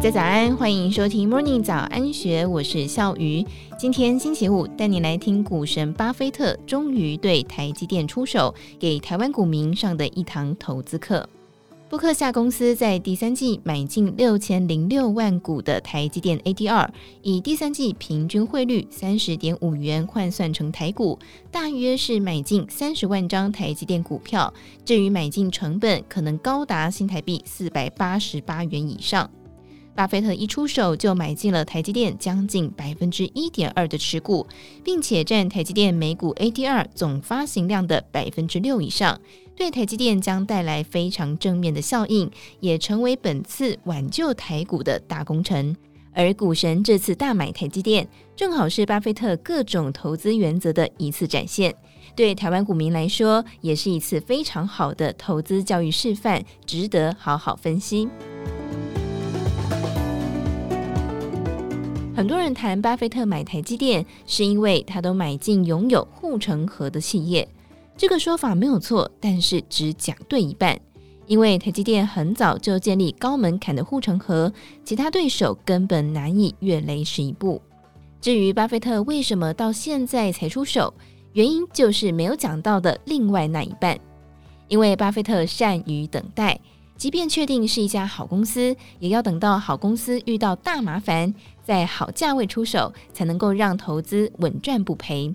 [0.00, 3.44] 大家早安，欢迎收听 Morning 早安学，我是笑鱼。
[3.78, 11.28] 今天星期五，带你来听股神巴菲特终于对台积电出手，给台湾股民上的一堂投资课。
[11.90, 16.88] 布克夏公司在第三季买进六千零六万股的台积电 ADR，
[17.20, 21.18] 以第三季平均汇率三十点五元换算成台股，
[21.50, 24.54] 大约是买进三十万张台积电股票。
[24.82, 29.30] 至于买进成本，可能高达新台币四百八十八元以上。
[30.00, 34.46] 巴菲特一出手就买进了台积电将近百分之一点二的持股，
[34.82, 39.20] 并且占台积电每股 ADR 总发行量的百分之六以上，
[39.54, 45.76] 对台积电将带来非常正面的效应，也成为本次挽救台股的大功臣。
[46.14, 51.74] 而股神这次大买台积电，正好是巴菲特各种投资原则的一次展现，
[52.16, 58.08] 对台湾股民来说，也是一次非常好的投资教育示范，值得好好分析。
[62.20, 67.48] 很多人谈巴菲特买台积电，是因为他都买进拥有护城河的企业。
[67.96, 70.78] 这个说法没有错，但是只讲对一半。
[71.26, 74.52] 因为台积电很早就建立高门槛的护城河，
[74.84, 77.58] 其他对手根本难以越雷池一步。
[78.20, 80.92] 至于巴菲特为什么到现在才出手，
[81.32, 83.98] 原因就是没有讲到的另外那一半。
[84.68, 86.60] 因为巴菲特善于等待。
[87.00, 91.34] 即便确定是一家好公司，也要等到好公司遇到大麻烦，
[91.64, 95.34] 在好价位出手，才能够让投资稳赚不赔。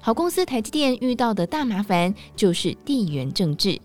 [0.00, 3.80] 好公司台积电遇到的大麻烦就是地缘政治。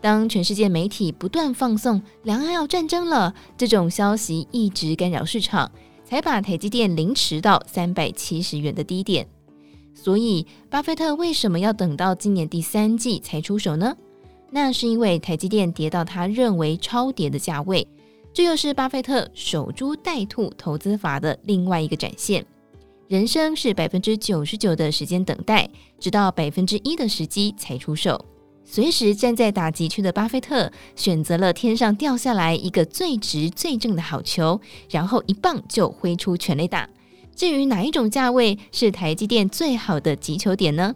[0.00, 5.68] 当全世界媒体不断放送两岸要战争了这种消息，一直干扰市场，
[6.04, 9.26] 才把台积电凌迟到三百七十元的低点。
[9.96, 13.96] 所以，巴菲特为什么要等到今年第三季才出手呢？
[14.50, 17.86] 那是因为台积电跌到他认为超跌的价位，
[18.32, 22.44] 这又是巴菲特守株待兔投资法的另外一个展现。
[23.08, 28.22] 人生是百分之九十九的时间等待，直到百分之一的时机才出手。
[28.64, 34.60] 随时站在打击区的巴菲特，选择了天上掉下来一个最直最正的好球，
[34.90, 36.86] 然后一棒就挥出全垒打。
[37.34, 40.94] 至于哪一种价位是台积电最好的击球点呢？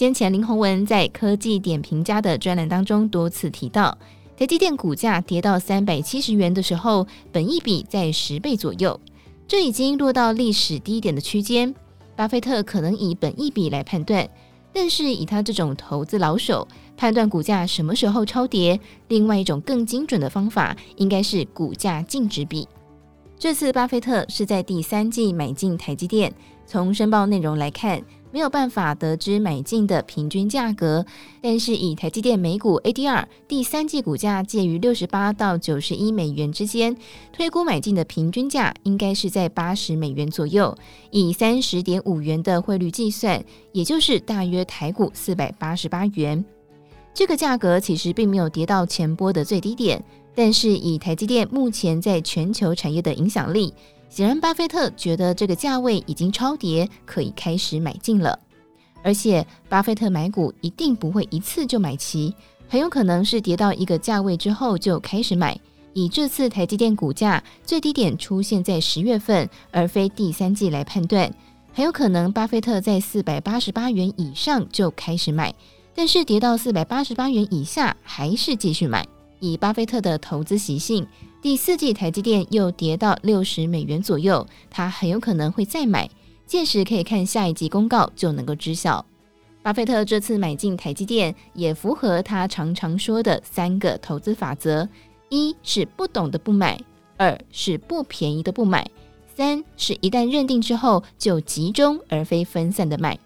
[0.00, 3.98] 先前林宏文在科技点评家的专栏当中多次提到，
[4.34, 8.98] 台积电股价跌到三百七十元的时候，本益比在十倍左右，
[9.46, 11.74] 这已经落到历史低点的区间。
[12.16, 14.26] 巴菲特可能以本益比来判断，
[14.72, 22.66] 但是以他这种投资老手判断股价什么时候超跌，另外一种更精准的方法应该是股价净值比。
[23.38, 26.32] 这次巴菲特是在第三季买进台积电，
[26.64, 28.02] 从申报内容来看。
[28.32, 31.04] 没有办法得知买进的平均价格，
[31.40, 36.96] 但是以台积电每股 ADR 第三季股价介于六十八到九十一美元之间，
[37.32, 40.76] 推估买进的平均价应该是在八十美元左右。
[41.10, 43.42] 以三十点五元的汇率计算，
[43.72, 46.44] 也就是大约台股四百八十八元。
[47.12, 50.00] 这个价格其实并没有跌到前波的最低点，
[50.34, 53.74] 但是以台积电目前在全球产业的影响力。
[54.10, 58.36] 显然，巴菲特觉得这个价位已经超跌，可以开始买进了。
[59.02, 62.34] 而且，巴菲特买股一定不会一次就买齐，
[62.68, 65.58] 很有可能是跌到一个价位之后就开始买。
[65.92, 71.32] 以这次台积电股价最低点出现在十月份，而非第三季来判断，
[71.72, 75.54] 很有可能巴菲特在四百八十八元以上就开始买，
[75.94, 79.06] 但是跌到四百八十八元以下还是继续买。
[79.40, 81.06] 以巴菲特的投资习性。
[81.42, 86.08] 第四季台积电又跌到六十美元左右，他很有可能会再买，
[86.46, 89.04] 届时可以看下一季公告就能够知晓。
[89.62, 94.88] 巴菲特这次买进台积电，也符合他常常说的三个投资法则：
[95.28, 96.78] 一是不懂的不买，
[97.16, 98.90] 二是不便宜的不买，
[99.34, 103.18] 三是一旦认定之后就集中而非分散的买。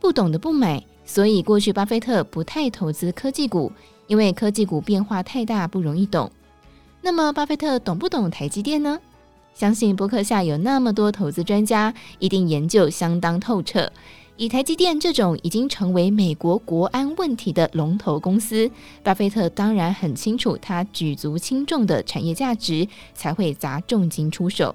[0.00, 3.72] 不懂的不买，所以过去巴菲特不太投资科技股，
[4.08, 6.28] 因为科技股变化太大，不容易懂。
[7.00, 8.98] 那么，巴菲特懂不懂台积电呢？
[9.54, 13.92] 相信博客下有那么多投资专家，一定研究相当透彻。
[14.36, 18.70] 以台积电这种已经成为美国国安问题的龙头公司，
[19.02, 24.74] 巴菲特当然很清楚它举足轻重的产业价值，才会砸重金出手。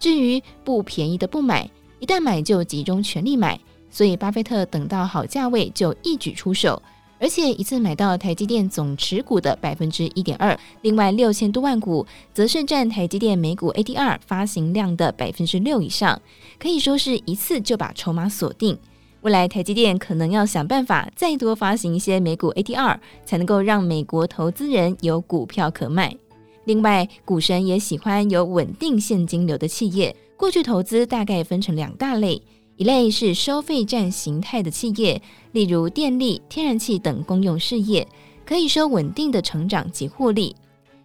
[0.00, 1.70] 至于不便宜的不买，
[2.00, 3.60] 一旦买就集中全力买，
[3.90, 6.82] 所以巴菲特等到好价位就一举出手。
[7.20, 16.20] 而且一次买到台积电总持股的百分之一点二，另外六千多万股则是占台积电每股 ADR 发行量的百分之六以上，
[16.58, 18.78] 可以说是一次就把筹码锁定。
[19.20, 22.96] 未来台积电可能要想办法再多发行一些每股 ADR，
[23.26, 26.16] 才能够让美国投资人有股票可卖。
[26.64, 30.16] 另外，股神也喜欢有稳定现金流的企业。
[30.38, 32.40] 过去投资大概分成两大类，
[32.80, 35.20] 一类是收费站形态的企业，
[35.52, 38.08] 例如电力、天然气等公用事业，
[38.42, 40.54] 可以说稳定的成长及获利；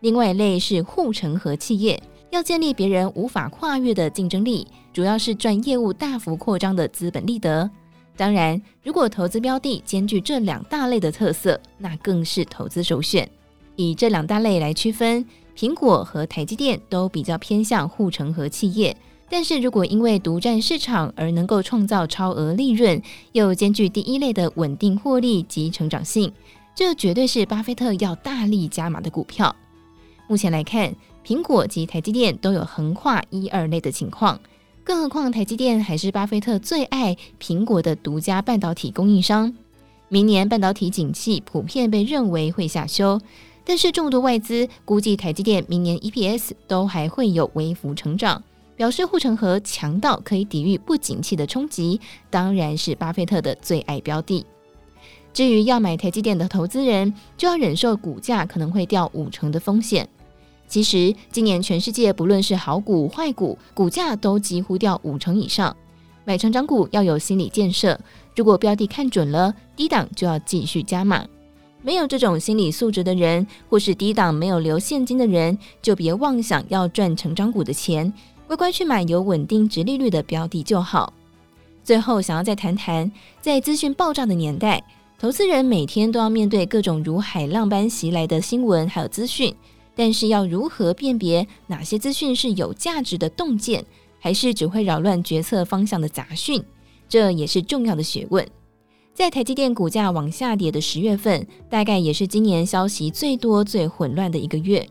[0.00, 7.70] 另外一类是护城河企业，要建立别人无法跨越的竞争力，主要是赚业务大幅扩张的资本利得。
[8.16, 13.28] 当然，如果投资标的兼具这两大类的特色，那更是投资首选。
[13.76, 15.22] 以这两大类来区分，
[15.54, 18.96] 苹果和台积电都比较偏向护城河企业。
[19.30, 23.02] 但是如果因为独占市场而能够创造超额利润，
[23.32, 26.32] 又兼具第一类的稳定获利及成长性，
[26.74, 29.54] 这绝对是巴菲特要大力加码的股票。
[30.26, 30.94] 目前来看，
[31.26, 34.40] 苹果及台积电都有横跨一二类的情况。
[34.84, 39.54] 更何况，台积电还是巴菲特最爱苹果的独家半导体供应商。
[40.08, 43.20] 明年半导体景气普遍被认为会下修，
[43.66, 48.42] 但是众多外资估计台积电明年 EPS 都还会有微幅成长，
[48.78, 54.46] 表示护城河强到可以抵御不景气的冲击，当然是巴菲特的最爱标的。
[55.32, 60.08] 至于要买台积电的投资人，就要忍受股价可能会掉五成的风险。
[60.68, 65.76] 其实，今年全世界不论是好股坏股，股价都几乎掉五成以上。
[66.24, 67.98] 买成长股要有心理建设，
[68.36, 71.26] 如果标的看准了，低档就要继续加码。
[71.82, 78.12] 没有这种心理素质的人，或是低档没有留现金的人，就别妄想要赚成长股的钱，
[78.48, 81.12] 乖乖去买有稳定殖利率的标的就好。
[81.84, 83.12] 最后，想要再谈谈，
[83.42, 84.82] 在资讯爆炸的年代，
[85.18, 89.54] 投资人每天都要面对各种如海浪般袭来的新闻还有资讯。
[89.94, 93.84] 但是要如何辨别哪些资讯是有价值的洞见，
[94.18, 96.64] 还是只会扰乱决策方向的杂讯，
[97.06, 98.48] 这也是重要的学问。
[99.12, 104.88] 在台积电股价往下跌的十月份，大概也是今年消息最多、最混乱的一个月。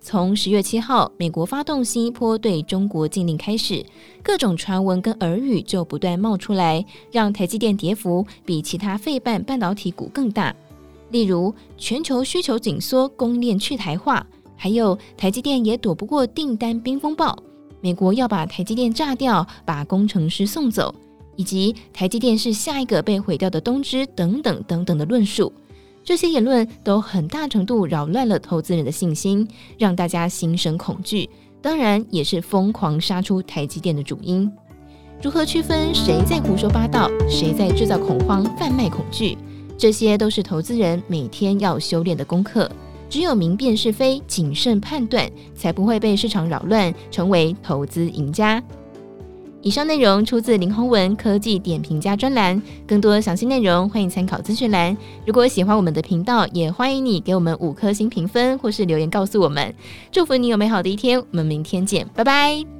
[0.00, 3.84] 从十月七号美国发动新一波对中国禁令开始，
[4.22, 10.54] 各种传闻跟耳语就不断冒出来，让台积电跌幅比其他费半半导体股更大。
[11.10, 14.26] 例如，全球需求紧缩，供应链去台化。
[14.56, 17.36] 还有台积电也躲不过订单冰风暴，
[17.80, 20.94] 美国要把台积电炸掉，把工程师送走，
[21.36, 25.52] 以及台积电是下一个被毁掉的东芝等等等等的论述，
[26.04, 29.46] 这些言论都很大程度扰乱了投资人的信心，
[29.76, 31.28] 让大家心生恐惧，
[31.60, 34.50] 当然也是疯狂杀出台积电的主因。
[35.22, 39.36] 如何区分谁在胡说八道，谁在制造恐慌、贩卖恐惧？
[39.76, 42.70] 这些都是投资人每天要修炼的功课。
[43.10, 48.62] 只有明辨是非、谨慎判断，才不会被市场扰乱，成为投资赢家。
[49.62, 54.96] 以上内容出自林宏文科技点评家专栏，更多详细内容欢迎参考资讯栏。
[55.26, 59.74] 如果喜欢我们的频道，也欢迎你给我们五颗星评分，或是留言告诉我们。
[60.12, 62.77] 祝福你有美好的一天，我们明天见，拜拜。